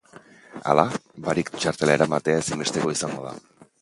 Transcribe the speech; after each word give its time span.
Hala, 0.71 0.85
barik 1.27 1.51
txartela 1.57 1.95
eramatea 1.99 2.41
ezinbestekoa 2.45 2.97
izango 2.97 3.29
da. 3.29 3.37